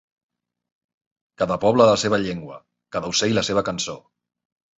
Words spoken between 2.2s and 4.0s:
llengua, cada ocell la seva cançó.